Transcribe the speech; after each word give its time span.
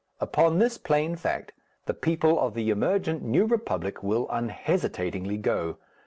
Upon 0.19 0.57
this 0.57 0.79
plain 0.79 1.15
fact 1.15 1.51
the 1.85 1.93
people 1.93 2.39
of 2.39 2.55
the 2.55 2.71
emergent 2.71 3.21
New 3.21 3.45
Republic 3.45 4.01
will 4.01 4.27
unhesitatingly 4.31 5.37
go. 5.37 5.77